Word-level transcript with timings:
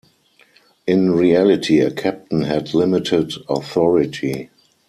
In 0.87 1.11
reality, 1.11 1.79
a 1.79 1.91
captain 1.91 2.41
had 2.41 2.73
limited 2.73 3.33
authority. 3.47 4.49